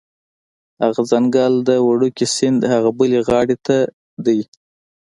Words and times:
هغه 0.83 1.01
ځنګل 1.11 1.53
د 1.69 1.71
وړوکي 1.87 2.25
سیند 2.35 2.59
هغې 2.73 2.91
بلې 2.99 3.19
غاړې 3.27 3.55
ته 3.65 3.77
دی 4.25 4.39